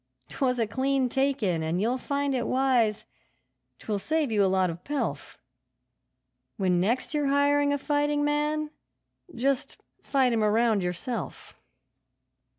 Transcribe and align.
'Twas 0.29 0.57
a 0.57 0.65
clean 0.65 1.07
take 1.07 1.43
in, 1.43 1.61
and 1.61 1.79
you'll 1.79 1.99
find 1.99 2.33
it 2.33 2.47
wise 2.47 3.05
'twill 3.77 3.99
save 3.99 4.31
you 4.31 4.43
a 4.43 4.49
lot 4.49 4.71
of 4.71 4.83
pelf 4.83 5.37
When 6.57 6.81
next 6.81 7.13
you're 7.13 7.27
hiring 7.27 7.71
a 7.71 7.77
fighting 7.77 8.23
man, 8.25 8.71
just 9.35 9.77
fight 10.01 10.33
him 10.33 10.41
a 10.41 10.49
round 10.49 10.81
yourself.' 10.81 11.53